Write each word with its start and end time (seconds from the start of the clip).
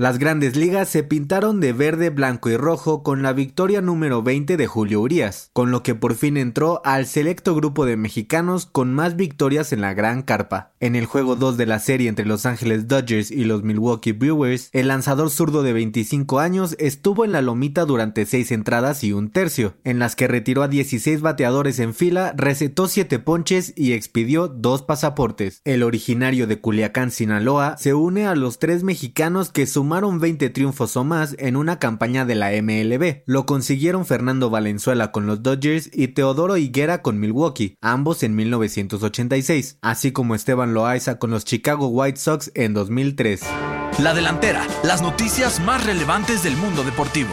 Las 0.00 0.18
grandes 0.18 0.56
ligas 0.56 0.88
se 0.88 1.02
pintaron 1.02 1.60
de 1.60 1.74
verde, 1.74 2.08
blanco 2.08 2.48
y 2.48 2.56
rojo 2.56 3.02
con 3.02 3.22
la 3.22 3.34
victoria 3.34 3.82
número 3.82 4.22
20 4.22 4.56
de 4.56 4.66
Julio 4.66 5.02
Urias, 5.02 5.50
con 5.52 5.70
lo 5.70 5.82
que 5.82 5.94
por 5.94 6.14
fin 6.14 6.38
entró 6.38 6.80
al 6.86 7.04
selecto 7.04 7.54
grupo 7.54 7.84
de 7.84 7.98
mexicanos 7.98 8.64
con 8.64 8.94
más 8.94 9.14
victorias 9.14 9.74
en 9.74 9.82
la 9.82 9.92
gran 9.92 10.22
carpa. 10.22 10.72
En 10.80 10.96
el 10.96 11.04
juego 11.04 11.36
2 11.36 11.58
de 11.58 11.66
la 11.66 11.80
serie 11.80 12.08
entre 12.08 12.24
Los 12.24 12.46
Ángeles 12.46 12.88
Dodgers 12.88 13.30
y 13.30 13.44
los 13.44 13.62
Milwaukee 13.62 14.12
Brewers, 14.12 14.70
el 14.72 14.88
lanzador 14.88 15.28
zurdo 15.28 15.62
de 15.62 15.74
25 15.74 16.40
años 16.40 16.76
estuvo 16.78 17.26
en 17.26 17.32
la 17.32 17.42
lomita 17.42 17.84
durante 17.84 18.24
6 18.24 18.52
entradas 18.52 19.04
y 19.04 19.12
un 19.12 19.28
tercio, 19.28 19.74
en 19.84 19.98
las 19.98 20.16
que 20.16 20.28
retiró 20.28 20.62
a 20.62 20.68
16 20.68 21.20
bateadores 21.20 21.78
en 21.78 21.92
fila, 21.92 22.32
recetó 22.38 22.88
7 22.88 23.18
ponches 23.18 23.74
y 23.76 23.92
expidió 23.92 24.48
2 24.48 24.80
pasaportes. 24.80 25.60
El 25.66 25.82
originario 25.82 26.46
de 26.46 26.58
Culiacán, 26.58 27.10
Sinaloa, 27.10 27.76
se 27.76 27.92
une 27.92 28.26
a 28.26 28.34
los 28.34 28.58
tres 28.58 28.82
mexicanos 28.82 29.50
que 29.52 29.66
suman 29.66 29.89
sumaron 29.90 30.20
20 30.20 30.50
triunfos 30.50 30.96
o 30.96 31.02
más 31.02 31.34
en 31.40 31.56
una 31.56 31.80
campaña 31.80 32.24
de 32.24 32.36
la 32.36 32.50
MLB. 32.50 33.24
Lo 33.26 33.44
consiguieron 33.44 34.06
Fernando 34.06 34.48
Valenzuela 34.48 35.10
con 35.10 35.26
los 35.26 35.42
Dodgers 35.42 35.90
y 35.92 36.06
Teodoro 36.06 36.56
Higuera 36.56 37.02
con 37.02 37.18
Milwaukee, 37.18 37.74
ambos 37.80 38.22
en 38.22 38.36
1986, 38.36 39.78
así 39.82 40.12
como 40.12 40.36
Esteban 40.36 40.74
Loaiza 40.74 41.18
con 41.18 41.32
los 41.32 41.44
Chicago 41.44 41.88
White 41.88 42.20
Sox 42.20 42.52
en 42.54 42.72
2003. 42.72 43.40
La 43.98 44.14
delantera, 44.14 44.64
las 44.84 45.02
noticias 45.02 45.58
más 45.58 45.84
relevantes 45.84 46.44
del 46.44 46.56
mundo 46.56 46.84
deportivo. 46.84 47.30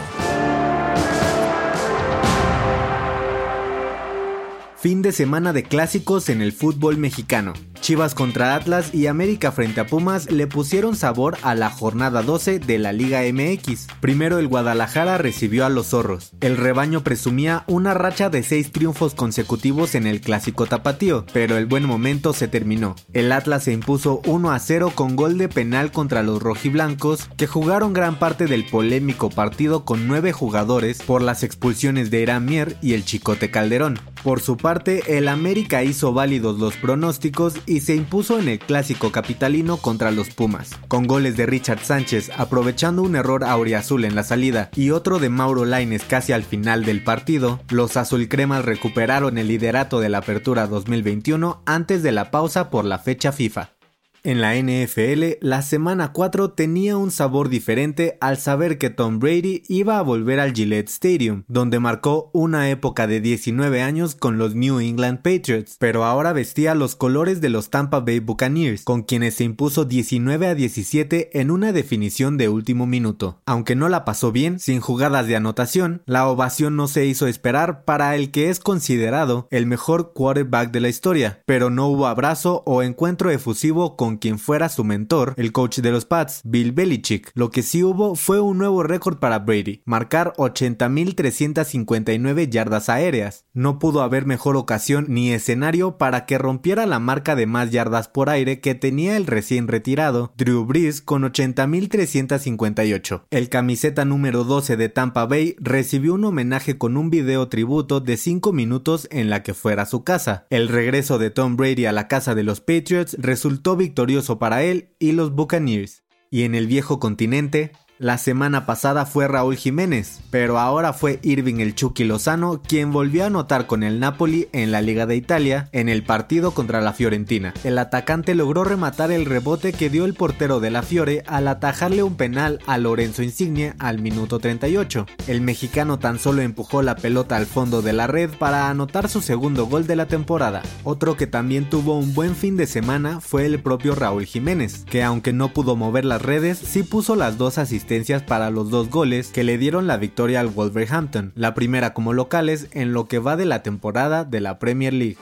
Fin 4.80 5.02
de 5.02 5.12
semana 5.12 5.52
de 5.52 5.62
clásicos 5.62 6.28
en 6.28 6.42
el 6.42 6.52
fútbol 6.52 6.96
mexicano. 6.96 7.52
Chivas 7.88 8.14
contra 8.14 8.54
Atlas 8.54 8.92
y 8.92 9.06
América 9.06 9.50
frente 9.50 9.80
a 9.80 9.86
Pumas 9.86 10.30
le 10.30 10.46
pusieron 10.46 10.94
sabor 10.94 11.38
a 11.40 11.54
la 11.54 11.70
jornada 11.70 12.20
12 12.20 12.58
de 12.58 12.78
la 12.78 12.92
Liga 12.92 13.22
MX. 13.22 13.86
Primero 14.00 14.38
el 14.38 14.46
Guadalajara 14.46 15.16
recibió 15.16 15.64
a 15.64 15.70
los 15.70 15.86
zorros. 15.86 16.32
El 16.42 16.58
rebaño 16.58 17.02
presumía 17.02 17.64
una 17.66 17.94
racha 17.94 18.28
de 18.28 18.42
seis 18.42 18.72
triunfos 18.72 19.14
consecutivos 19.14 19.94
en 19.94 20.06
el 20.06 20.20
clásico 20.20 20.66
tapatío, 20.66 21.24
pero 21.32 21.56
el 21.56 21.64
buen 21.64 21.86
momento 21.86 22.34
se 22.34 22.46
terminó. 22.46 22.94
El 23.14 23.32
Atlas 23.32 23.64
se 23.64 23.72
impuso 23.72 24.20
1 24.26 24.50
a 24.50 24.58
0 24.58 24.92
con 24.94 25.16
gol 25.16 25.38
de 25.38 25.48
penal 25.48 25.90
contra 25.90 26.22
los 26.22 26.42
rojiblancos, 26.42 27.30
que 27.38 27.46
jugaron 27.46 27.94
gran 27.94 28.18
parte 28.18 28.44
del 28.44 28.66
polémico 28.66 29.30
partido 29.30 29.86
con 29.86 30.06
nueve 30.06 30.32
jugadores 30.32 31.00
por 31.00 31.22
las 31.22 31.42
expulsiones 31.42 32.10
de 32.10 32.20
Irán 32.20 32.44
Mier 32.44 32.76
y 32.82 32.92
el 32.92 33.06
Chicote 33.06 33.50
Calderón. 33.50 33.98
Por 34.22 34.40
su 34.40 34.56
parte, 34.56 35.16
el 35.18 35.28
América 35.28 35.84
hizo 35.84 36.12
válidos 36.12 36.58
los 36.58 36.76
pronósticos 36.76 37.54
y 37.66 37.80
se 37.80 37.94
impuso 37.94 38.38
en 38.38 38.48
el 38.48 38.58
clásico 38.58 39.12
capitalino 39.12 39.76
contra 39.76 40.10
los 40.10 40.30
Pumas, 40.30 40.76
con 40.88 41.06
goles 41.06 41.36
de 41.36 41.46
Richard 41.46 41.80
Sánchez 41.80 42.30
aprovechando 42.36 43.02
un 43.02 43.14
error 43.14 43.44
auriazul 43.44 44.04
en 44.04 44.14
la 44.14 44.24
salida 44.24 44.70
y 44.74 44.90
otro 44.90 45.18
de 45.18 45.28
Mauro 45.28 45.64
Laines 45.64 46.04
casi 46.04 46.32
al 46.32 46.42
final 46.42 46.84
del 46.84 47.02
partido, 47.02 47.60
los 47.70 47.96
azulcremas 47.96 48.64
recuperaron 48.64 49.38
el 49.38 49.48
liderato 49.48 50.00
de 50.00 50.08
la 50.08 50.18
apertura 50.18 50.66
2021 50.66 51.62
antes 51.64 52.02
de 52.02 52.12
la 52.12 52.30
pausa 52.30 52.70
por 52.70 52.84
la 52.84 52.98
fecha 52.98 53.32
FIFA. 53.32 53.77
En 54.24 54.40
la 54.40 54.56
NFL, 54.56 55.38
la 55.40 55.62
semana 55.62 56.12
4 56.12 56.50
tenía 56.50 56.96
un 56.96 57.12
sabor 57.12 57.48
diferente 57.48 58.18
al 58.20 58.36
saber 58.36 58.76
que 58.76 58.90
Tom 58.90 59.20
Brady 59.20 59.62
iba 59.68 59.98
a 59.98 60.02
volver 60.02 60.40
al 60.40 60.52
Gillette 60.52 60.88
Stadium, 60.88 61.44
donde 61.46 61.78
marcó 61.78 62.28
una 62.32 62.68
época 62.68 63.06
de 63.06 63.20
19 63.20 63.80
años 63.80 64.16
con 64.16 64.36
los 64.36 64.56
New 64.56 64.80
England 64.80 65.18
Patriots, 65.18 65.76
pero 65.78 66.04
ahora 66.04 66.32
vestía 66.32 66.74
los 66.74 66.96
colores 66.96 67.40
de 67.40 67.48
los 67.48 67.70
Tampa 67.70 68.00
Bay 68.00 68.18
Buccaneers, 68.18 68.82
con 68.82 69.02
quienes 69.04 69.34
se 69.34 69.44
impuso 69.44 69.84
19 69.84 70.48
a 70.48 70.54
17 70.56 71.38
en 71.40 71.52
una 71.52 71.72
definición 71.72 72.36
de 72.38 72.48
último 72.48 72.86
minuto. 72.86 73.40
Aunque 73.46 73.76
no 73.76 73.88
la 73.88 74.04
pasó 74.04 74.32
bien, 74.32 74.58
sin 74.58 74.80
jugadas 74.80 75.28
de 75.28 75.36
anotación, 75.36 76.02
la 76.06 76.26
ovación 76.26 76.74
no 76.74 76.88
se 76.88 77.06
hizo 77.06 77.28
esperar 77.28 77.84
para 77.84 78.16
el 78.16 78.32
que 78.32 78.50
es 78.50 78.58
considerado 78.58 79.46
el 79.52 79.66
mejor 79.66 80.12
quarterback 80.12 80.72
de 80.72 80.80
la 80.80 80.88
historia, 80.88 81.40
pero 81.46 81.70
no 81.70 81.86
hubo 81.86 82.08
abrazo 82.08 82.64
o 82.66 82.82
encuentro 82.82 83.30
efusivo 83.30 83.96
con 83.96 84.07
quien 84.16 84.38
fuera 84.38 84.68
su 84.68 84.84
mentor, 84.84 85.34
el 85.36 85.50
coach 85.52 85.80
de 85.80 85.90
los 85.90 86.04
Pats, 86.06 86.40
Bill 86.44 86.72
Belichick. 86.72 87.30
Lo 87.34 87.50
que 87.50 87.62
sí 87.62 87.84
hubo 87.84 88.14
fue 88.14 88.40
un 88.40 88.56
nuevo 88.58 88.82
récord 88.82 89.18
para 89.18 89.40
Brady, 89.40 89.82
marcar 89.84 90.32
80.359 90.38 92.48
yardas 92.48 92.88
aéreas. 92.88 93.44
No 93.52 93.78
pudo 93.78 94.00
haber 94.02 94.24
mejor 94.24 94.56
ocasión 94.56 95.04
ni 95.08 95.32
escenario 95.32 95.98
para 95.98 96.24
que 96.24 96.38
rompiera 96.38 96.86
la 96.86 96.98
marca 96.98 97.36
de 97.36 97.46
más 97.46 97.70
yardas 97.70 98.08
por 98.08 98.30
aire 98.30 98.60
que 98.60 98.74
tenía 98.74 99.16
el 99.16 99.26
recién 99.26 99.68
retirado 99.68 100.32
Drew 100.36 100.64
Brees 100.64 101.02
con 101.02 101.22
80.358. 101.22 103.22
El 103.30 103.48
camiseta 103.48 104.04
número 104.04 104.44
12 104.44 104.76
de 104.76 104.88
Tampa 104.88 105.26
Bay 105.26 105.56
recibió 105.58 106.14
un 106.14 106.24
homenaje 106.24 106.78
con 106.78 106.96
un 106.96 107.10
video 107.10 107.48
tributo 107.48 108.00
de 108.00 108.16
5 108.16 108.52
minutos 108.52 109.08
en 109.10 109.30
la 109.30 109.42
que 109.42 109.54
fuera 109.54 109.86
su 109.86 110.04
casa. 110.04 110.46
El 110.50 110.68
regreso 110.68 111.18
de 111.18 111.30
Tom 111.30 111.56
Brady 111.56 111.86
a 111.86 111.92
la 111.92 112.08
casa 112.08 112.34
de 112.34 112.44
los 112.44 112.60
Patriots 112.60 113.16
resultó 113.18 113.76
victorioso 113.76 113.97
victorioso 113.98 114.38
para 114.38 114.62
él 114.62 114.90
y 115.00 115.10
los 115.10 115.34
Buccaneers. 115.34 116.04
Y 116.30 116.44
en 116.44 116.54
el 116.54 116.68
viejo 116.68 117.00
continente, 117.00 117.72
la 117.98 118.16
semana 118.16 118.64
pasada 118.64 119.06
fue 119.06 119.26
Raúl 119.26 119.56
Jiménez, 119.56 120.20
pero 120.30 120.58
ahora 120.58 120.92
fue 120.92 121.18
Irving 121.22 121.56
el 121.58 121.74
Chucky 121.74 122.04
Lozano 122.04 122.62
quien 122.62 122.92
volvió 122.92 123.24
a 123.24 123.26
anotar 123.26 123.66
con 123.66 123.82
el 123.82 123.98
Napoli 123.98 124.48
en 124.52 124.70
la 124.70 124.80
Liga 124.80 125.04
de 125.06 125.16
Italia 125.16 125.68
en 125.72 125.88
el 125.88 126.04
partido 126.04 126.52
contra 126.52 126.80
la 126.80 126.92
Fiorentina. 126.92 127.52
El 127.64 127.76
atacante 127.76 128.36
logró 128.36 128.62
rematar 128.62 129.10
el 129.10 129.24
rebote 129.26 129.72
que 129.72 129.90
dio 129.90 130.04
el 130.04 130.14
portero 130.14 130.60
de 130.60 130.70
la 130.70 130.82
Fiore 130.82 131.24
al 131.26 131.48
atajarle 131.48 132.04
un 132.04 132.14
penal 132.16 132.60
a 132.66 132.78
Lorenzo 132.78 133.24
Insigne 133.24 133.74
al 133.80 133.98
minuto 133.98 134.38
38. 134.38 135.06
El 135.26 135.40
mexicano 135.40 135.98
tan 135.98 136.20
solo 136.20 136.42
empujó 136.42 136.82
la 136.82 136.94
pelota 136.94 137.36
al 137.36 137.46
fondo 137.46 137.82
de 137.82 137.94
la 137.94 138.06
red 138.06 138.30
para 138.30 138.70
anotar 138.70 139.08
su 139.08 139.20
segundo 139.20 139.66
gol 139.66 139.88
de 139.88 139.96
la 139.96 140.06
temporada. 140.06 140.62
Otro 140.84 141.16
que 141.16 141.26
también 141.26 141.68
tuvo 141.68 141.98
un 141.98 142.14
buen 142.14 142.36
fin 142.36 142.56
de 142.56 142.66
semana 142.66 143.20
fue 143.20 143.44
el 143.46 143.60
propio 143.60 143.96
Raúl 143.96 144.24
Jiménez, 144.24 144.84
que 144.88 145.02
aunque 145.02 145.32
no 145.32 145.52
pudo 145.52 145.74
mover 145.74 146.04
las 146.04 146.22
redes, 146.22 146.58
sí 146.58 146.84
puso 146.84 147.16
las 147.16 147.38
dos 147.38 147.58
asistencias 147.58 147.87
para 148.26 148.50
los 148.50 148.68
dos 148.68 148.90
goles 148.90 149.28
que 149.28 149.44
le 149.44 149.56
dieron 149.56 149.86
la 149.86 149.96
victoria 149.96 150.40
al 150.40 150.48
Wolverhampton, 150.48 151.32
la 151.34 151.54
primera 151.54 151.94
como 151.94 152.12
locales 152.12 152.68
en 152.72 152.92
lo 152.92 153.08
que 153.08 153.18
va 153.18 153.36
de 153.36 153.46
la 153.46 153.62
temporada 153.62 154.24
de 154.24 154.40
la 154.40 154.58
Premier 154.58 154.92
League. 154.92 155.16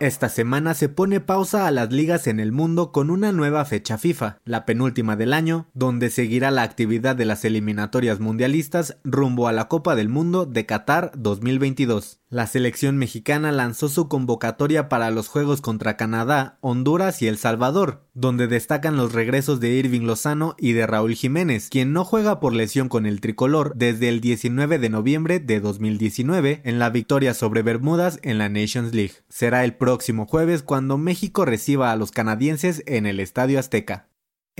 Esta 0.00 0.30
semana 0.30 0.72
se 0.72 0.88
pone 0.88 1.20
pausa 1.20 1.66
a 1.66 1.70
las 1.70 1.92
ligas 1.92 2.26
en 2.26 2.40
el 2.40 2.52
mundo 2.52 2.90
con 2.90 3.10
una 3.10 3.32
nueva 3.32 3.66
fecha 3.66 3.98
FIFA, 3.98 4.38
la 4.46 4.64
penúltima 4.64 5.14
del 5.14 5.34
año, 5.34 5.68
donde 5.74 6.08
seguirá 6.08 6.50
la 6.50 6.62
actividad 6.62 7.14
de 7.16 7.26
las 7.26 7.44
eliminatorias 7.44 8.18
mundialistas 8.18 8.96
rumbo 9.04 9.46
a 9.46 9.52
la 9.52 9.68
Copa 9.68 9.96
del 9.96 10.08
Mundo 10.08 10.46
de 10.46 10.64
Qatar 10.64 11.12
2022. 11.18 12.20
La 12.30 12.46
selección 12.46 12.96
mexicana 12.96 13.52
lanzó 13.52 13.90
su 13.90 14.08
convocatoria 14.08 14.88
para 14.88 15.10
los 15.10 15.28
Juegos 15.28 15.60
contra 15.60 15.98
Canadá, 15.98 16.56
Honduras 16.62 17.20
y 17.20 17.28
El 17.28 17.36
Salvador, 17.36 18.06
donde 18.20 18.46
destacan 18.46 18.96
los 18.96 19.12
regresos 19.12 19.60
de 19.60 19.70
Irving 19.70 20.02
Lozano 20.02 20.54
y 20.58 20.72
de 20.72 20.86
Raúl 20.86 21.14
Jiménez, 21.14 21.68
quien 21.70 21.92
no 21.92 22.04
juega 22.04 22.38
por 22.38 22.52
lesión 22.52 22.88
con 22.88 23.06
el 23.06 23.20
tricolor 23.20 23.72
desde 23.74 24.08
el 24.08 24.20
19 24.20 24.78
de 24.78 24.90
noviembre 24.90 25.40
de 25.40 25.60
2019 25.60 26.60
en 26.64 26.78
la 26.78 26.90
victoria 26.90 27.32
sobre 27.32 27.62
Bermudas 27.62 28.20
en 28.22 28.38
la 28.38 28.48
Nations 28.48 28.94
League. 28.94 29.14
Será 29.28 29.64
el 29.64 29.74
próximo 29.74 30.26
jueves 30.26 30.62
cuando 30.62 30.98
México 30.98 31.44
reciba 31.44 31.92
a 31.92 31.96
los 31.96 32.10
canadienses 32.10 32.82
en 32.86 33.06
el 33.06 33.20
Estadio 33.20 33.58
Azteca. 33.58 34.09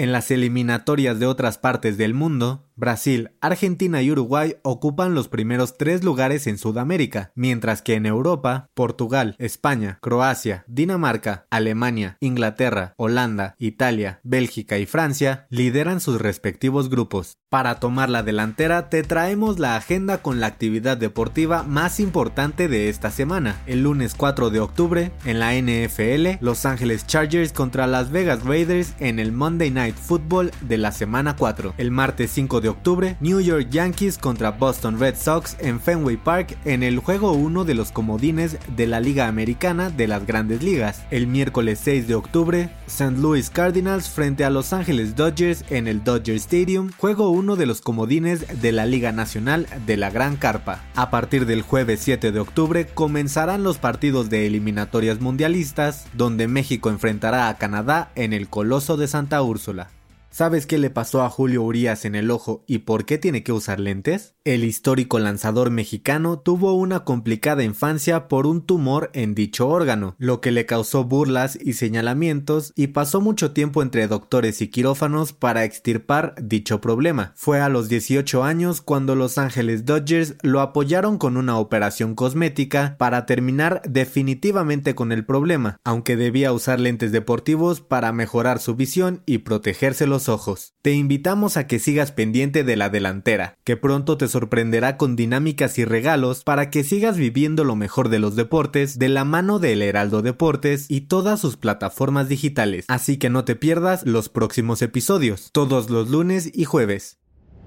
En 0.01 0.13
las 0.13 0.31
eliminatorias 0.31 1.19
de 1.19 1.27
otras 1.27 1.59
partes 1.59 1.99
del 1.99 2.15
mundo, 2.15 2.71
Brasil, 2.75 3.33
Argentina 3.43 4.01
y 4.01 4.11
Uruguay 4.11 4.57
ocupan 4.63 5.15
los 5.15 5.29
primeros 5.29 5.77
tres 5.77 6.03
lugares 6.03 6.47
en 6.47 6.57
Sudamérica, 6.57 7.33
mientras 7.35 7.83
que 7.83 7.97
en 7.97 8.07
Europa, 8.07 8.71
Portugal, 8.73 9.37
España, 9.39 9.99
Croacia, 10.01 10.65
Dinamarca, 10.67 11.47
Alemania, 11.51 12.17
Inglaterra, 12.21 12.95
Holanda, 12.97 13.57
Italia, 13.59 14.21
Bélgica 14.23 14.79
y 14.79 14.87
Francia 14.87 15.47
lideran 15.51 16.01
sus 16.01 16.19
respectivos 16.19 16.89
grupos. 16.89 17.37
Para 17.51 17.81
tomar 17.81 18.09
la 18.11 18.23
delantera 18.23 18.89
te 18.91 19.03
traemos 19.03 19.59
la 19.59 19.75
agenda 19.75 20.19
con 20.19 20.39
la 20.39 20.47
actividad 20.47 20.97
deportiva 20.97 21.65
más 21.65 21.99
importante 21.99 22.69
de 22.69 22.89
esta 22.89 23.11
semana. 23.11 23.61
El 23.67 23.83
lunes 23.83 24.15
4 24.17 24.51
de 24.51 24.61
octubre, 24.61 25.11
en 25.25 25.41
la 25.41 25.57
NFL, 25.57 26.39
Los 26.41 26.65
Ángeles 26.65 27.09
Chargers 27.09 27.53
contra 27.53 27.89
Las 27.89 28.13
Vegas 28.13 28.45
Raiders 28.45 28.95
en 29.01 29.19
el 29.19 29.33
Monday 29.33 29.73
Night 29.73 29.97
Football 29.97 30.53
de 30.61 30.79
la 30.79 30.93
semana 30.93 31.35
4. 31.35 31.75
El 31.77 31.91
martes 31.91 32.31
5 32.31 32.61
de 32.61 32.69
octubre, 32.69 33.17
New 33.19 33.41
York 33.41 33.67
Yankees 33.69 34.17
contra 34.17 34.53
Boston 34.53 35.01
Red 35.01 35.17
Sox 35.17 35.57
en 35.59 35.81
Fenway 35.81 36.19
Park 36.19 36.57
en 36.65 36.85
el 36.85 37.01
juego 37.01 37.33
1 37.33 37.65
de 37.65 37.75
los 37.75 37.91
comodines 37.91 38.59
de 38.77 38.87
la 38.87 39.01
Liga 39.01 39.27
Americana 39.27 39.91
de 39.91 40.07
las 40.07 40.25
Grandes 40.25 40.63
Ligas. 40.63 41.03
El 41.11 41.27
miércoles 41.27 41.81
6 41.83 42.07
de 42.07 42.15
octubre, 42.15 42.71
St. 42.87 43.19
Louis 43.19 43.51
Cardinals 43.51 44.09
frente 44.09 44.45
a 44.45 44.51
Los 44.51 44.73
Angeles 44.73 45.17
Dodgers 45.17 45.65
en 45.69 45.89
el 45.89 46.05
Dodger 46.05 46.37
Stadium, 46.37 46.93
juego 46.97 47.31
1 47.31 47.40
de 47.41 47.65
los 47.65 47.81
comodines 47.81 48.61
de 48.61 48.71
la 48.71 48.85
Liga 48.85 49.13
Nacional 49.13 49.67
de 49.87 49.97
la 49.97 50.11
Gran 50.11 50.37
Carpa. 50.37 50.85
A 50.95 51.11
partir 51.11 51.47
del 51.47 51.63
jueves 51.63 52.01
7 52.01 52.33
de 52.33 52.39
octubre 52.39 52.87
comenzarán 52.87 53.63
los 53.63 53.79
partidos 53.79 54.29
de 54.29 54.47
eliminatorias 54.47 55.21
mundialistas, 55.21 56.07
donde 56.13 56.49
México 56.49 56.91
enfrentará 56.91 57.49
a 57.49 57.57
Canadá 57.57 58.13
en 58.15 58.35
el 58.35 58.49
Coloso 58.49 58.99
de 58.99 59.09
Santa 59.09 59.43
Úrsula. 59.43 59.89
¿Sabes 60.31 60.67
qué 60.67 60.79
le 60.79 60.91
pasó 60.91 61.23
a 61.23 61.31
Julio 61.31 61.63
Urias 61.63 62.05
en 62.05 62.15
el 62.15 62.31
ojo 62.31 62.63
y 62.67 62.79
por 62.79 63.07
qué 63.07 63.17
tiene 63.17 63.43
que 63.43 63.53
usar 63.53 63.81
lentes? 63.81 64.35
El 64.43 64.65
histórico 64.65 65.19
lanzador 65.19 65.71
mexicano 65.71 66.39
tuvo 66.39 66.73
una 66.73 67.05
complicada 67.05 67.63
infancia 67.63 68.27
por 68.27 68.47
un 68.47 68.65
tumor 68.65 69.11
en 69.13 69.35
dicho 69.35 69.69
órgano, 69.69 70.15
lo 70.17 70.41
que 70.41 70.51
le 70.51 70.65
causó 70.65 71.05
burlas 71.05 71.59
y 71.61 71.75
señalamientos 71.75 72.73
y 72.75 72.87
pasó 72.87 73.21
mucho 73.21 73.53
tiempo 73.53 73.83
entre 73.83 74.09
doctores 74.09 74.63
y 74.63 74.69
quirófanos 74.69 75.35
para 75.35 75.65
extirpar 75.65 76.35
dicho 76.41 76.81
problema. 76.81 77.35
Fue 77.37 77.61
a 77.61 77.69
los 77.69 77.91
18 77.91 78.43
años 78.43 78.81
cuando 78.81 79.15
Los 79.15 79.37
Ángeles 79.37 79.85
Dodgers 79.85 80.37
lo 80.41 80.63
apoyaron 80.63 81.19
con 81.19 81.37
una 81.37 81.59
operación 81.59 82.15
cosmética 82.15 82.97
para 82.97 83.27
terminar 83.27 83.83
definitivamente 83.87 84.95
con 84.95 85.13
el 85.13 85.27
problema, 85.27 85.79
aunque 85.85 86.17
debía 86.17 86.55
usar 86.55 86.81
lentes 86.81 87.13
deportivos 87.13 87.83
para 87.83 88.11
mejorar 88.13 88.59
su 88.59 88.75
visión 88.75 89.23
y 89.27 89.39
protegerse 89.39 90.07
los 90.07 90.31
ojos. 90.31 90.73
Te 90.81 90.93
invitamos 90.93 91.59
a 91.59 91.67
que 91.67 91.79
sigas 91.79 92.11
pendiente 92.11 92.65
de 92.65 92.77
la 92.77 92.89
delantera, 92.89 93.59
que 93.65 93.77
pronto 93.77 94.17
te 94.17 94.30
sorprenderá 94.31 94.97
con 94.97 95.17
dinámicas 95.17 95.79
y 95.79 95.85
regalos 95.85 96.43
para 96.43 96.71
que 96.71 96.83
sigas 96.83 97.19
viviendo 97.19 97.65
lo 97.65 97.77
mejor 97.77 98.09
de 98.09 98.19
los 98.19 98.37
deportes 98.37 98.99
de 98.99 99.11
la 99.11 99.25
mano 99.25 99.59
del 99.59 99.83
Heraldo 99.83 100.23
Deportes 100.23 100.87
y 100.89 101.03
todas 101.03 101.41
sus 101.41 101.57
plataformas 101.57 102.29
digitales. 102.29 102.87
Así 102.89 103.19
que 103.19 103.29
no 103.29 103.45
te 103.45 103.57
pierdas 103.57 104.07
los 104.07 104.29
próximos 104.29 104.81
episodios, 104.81 105.51
todos 105.53 105.91
los 105.91 106.09
lunes 106.09 106.51
y 106.53 106.65
jueves. 106.65 107.20